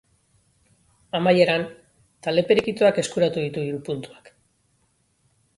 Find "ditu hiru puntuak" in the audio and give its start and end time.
3.47-4.37